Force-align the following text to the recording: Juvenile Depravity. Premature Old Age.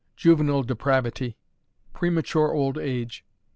Juvenile 0.15 0.63
Depravity. 0.63 1.37
Premature 1.93 2.51
Old 2.55 2.75
Age. 2.79 3.23